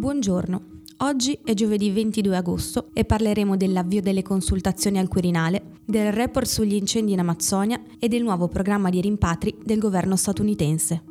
[0.00, 0.62] Buongiorno.
[1.00, 6.72] Oggi è giovedì 22 agosto e parleremo dell'avvio delle consultazioni al Quirinale, del report sugli
[6.72, 11.04] incendi in Amazzonia e del nuovo programma di rimpatri del governo statunitense.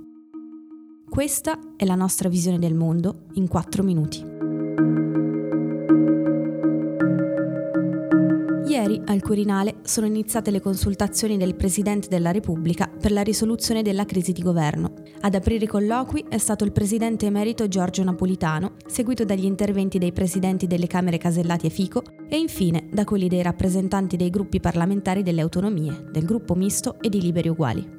[1.07, 4.25] Questa è la nostra visione del mondo in 4 minuti.
[8.65, 14.05] Ieri al Quirinale sono iniziate le consultazioni del Presidente della Repubblica per la risoluzione della
[14.05, 14.98] crisi di governo.
[15.21, 20.13] Ad aprire i colloqui è stato il Presidente emerito Giorgio Napolitano, seguito dagli interventi dei
[20.13, 25.21] Presidenti delle Camere Casellati e Fico e infine da quelli dei rappresentanti dei gruppi parlamentari
[25.21, 27.97] delle autonomie, del gruppo misto e di Liberi Uguali.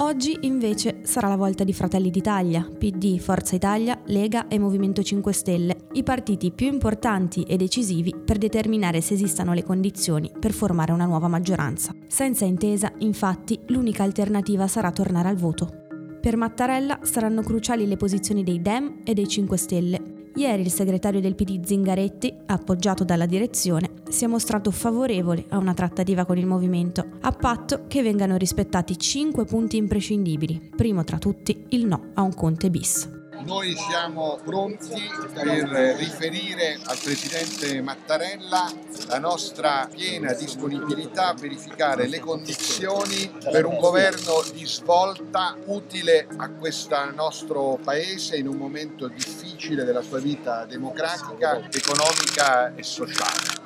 [0.00, 5.32] Oggi invece sarà la volta di Fratelli d'Italia, PD, Forza Italia, Lega e Movimento 5
[5.32, 10.92] Stelle, i partiti più importanti e decisivi per determinare se esistano le condizioni per formare
[10.92, 11.94] una nuova maggioranza.
[12.06, 15.86] Senza intesa, infatti, l'unica alternativa sarà tornare al voto.
[16.20, 21.20] Per Mattarella saranno cruciali le posizioni dei Dem e dei 5 Stelle, Ieri il segretario
[21.20, 26.46] del PD Zingaretti, appoggiato dalla direzione, si è mostrato favorevole a una trattativa con il
[26.46, 32.22] movimento, a patto che vengano rispettati cinque punti imprescindibili, primo tra tutti il no a
[32.22, 33.27] un Conte bis.
[33.44, 35.46] Noi siamo pronti per
[35.96, 38.70] riferire al Presidente Mattarella
[39.06, 46.48] la nostra piena disponibilità a verificare le condizioni per un governo di svolta utile a
[46.50, 53.57] questo nostro Paese in un momento difficile della sua vita democratica, economica e sociale.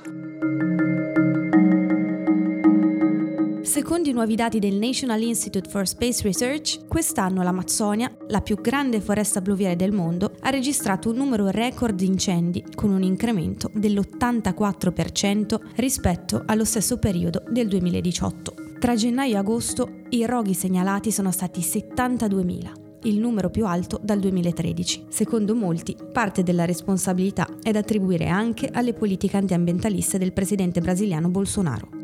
[3.62, 9.00] Secondo i nuovi dati del National Institute for Space Research, quest'anno l'Amazzonia, la più grande
[9.00, 15.60] foresta pluviale del mondo, ha registrato un numero record di incendi, con un incremento dell'84%
[15.76, 18.54] rispetto allo stesso periodo del 2018.
[18.80, 24.20] Tra gennaio e agosto i roghi segnalati sono stati 72.000 il numero più alto dal
[24.20, 25.06] 2013.
[25.08, 31.28] Secondo molti, parte della responsabilità è da attribuire anche alle politiche antiambientaliste del presidente brasiliano
[31.28, 32.01] Bolsonaro.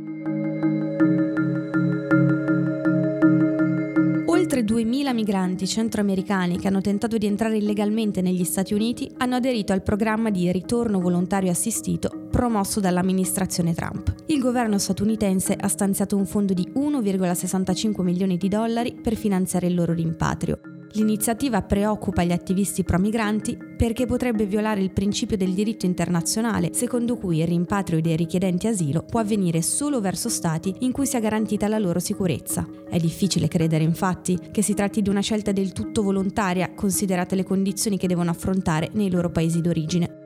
[4.78, 9.82] 2.000 migranti centroamericani che hanno tentato di entrare illegalmente negli Stati Uniti hanno aderito al
[9.82, 14.14] programma di ritorno volontario assistito promosso dall'amministrazione Trump.
[14.26, 19.74] Il governo statunitense ha stanziato un fondo di 1,65 milioni di dollari per finanziare il
[19.74, 20.60] loro rimpatrio.
[20.92, 27.38] L'iniziativa preoccupa gli attivisti pro-migranti perché potrebbe violare il principio del diritto internazionale, secondo cui
[27.38, 31.78] il rimpatrio dei richiedenti asilo può avvenire solo verso stati in cui sia garantita la
[31.78, 32.66] loro sicurezza.
[32.88, 37.44] È difficile credere, infatti, che si tratti di una scelta del tutto volontaria, considerate le
[37.44, 40.17] condizioni che devono affrontare nei loro paesi d'origine.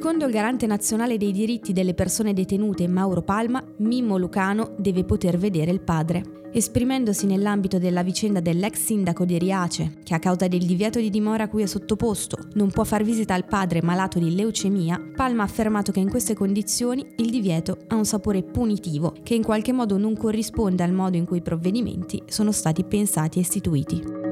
[0.00, 5.36] Secondo il garante nazionale dei diritti delle persone detenute Mauro Palma, Mimmo Lucano deve poter
[5.36, 6.48] vedere il padre.
[6.54, 11.44] Esprimendosi nell'ambito della vicenda dell'ex sindaco di Riace, che a causa del divieto di dimora
[11.44, 15.44] a cui è sottoposto non può far visita al padre malato di leucemia, Palma ha
[15.44, 19.98] affermato che in queste condizioni il divieto ha un sapore punitivo che in qualche modo
[19.98, 24.29] non corrisponde al modo in cui i provvedimenti sono stati pensati e istituiti.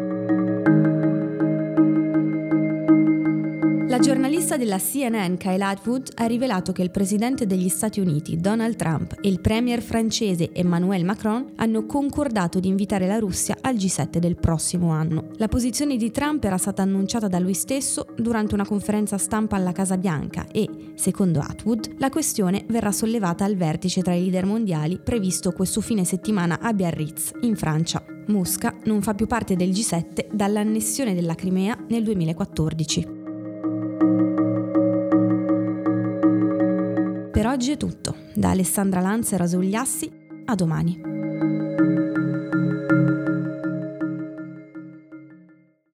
[3.98, 8.76] La giornalista della CNN Kyle Atwood ha rivelato che il presidente degli Stati Uniti Donald
[8.76, 14.19] Trump e il premier francese Emmanuel Macron hanno concordato di invitare la Russia al G7
[14.19, 15.31] del prossimo anno.
[15.38, 19.72] La posizione di Trump era stata annunciata da lui stesso durante una conferenza stampa alla
[19.72, 25.00] Casa Bianca e, secondo Atwood, la questione verrà sollevata al vertice tra i leader mondiali
[25.03, 28.00] previsto questo fine settimana a Biarritz, in Francia.
[28.28, 33.17] Mosca non fa più parte del G7 dall'annessione della Crimea nel 2014.
[37.38, 38.16] Per oggi è tutto.
[38.34, 40.10] Da Alessandra Lanza e Rasugliassi,
[40.47, 41.07] a domani.